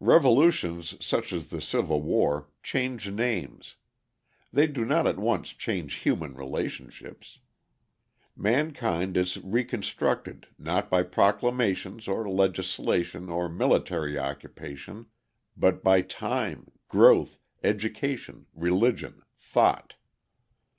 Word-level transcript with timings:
Revolutions 0.00 0.94
such 1.02 1.32
as 1.32 1.48
the 1.48 1.58
Civil 1.62 2.02
War 2.02 2.50
change 2.62 3.10
names: 3.10 3.76
they 4.52 4.66
do 4.66 4.84
not 4.84 5.06
at 5.06 5.18
once 5.18 5.54
change 5.54 5.94
human 5.94 6.34
relationships. 6.34 7.38
Mankind 8.36 9.16
is 9.16 9.38
reconstructed 9.38 10.46
not 10.58 10.90
by 10.90 11.02
proclamations 11.02 12.08
or 12.08 12.28
legislation 12.28 13.30
or 13.30 13.48
military 13.48 14.18
occupation, 14.18 15.06
but 15.56 15.82
by 15.82 16.02
time, 16.02 16.70
growth, 16.86 17.38
education, 17.64 18.44
religion, 18.52 19.22
thought. 19.34 19.94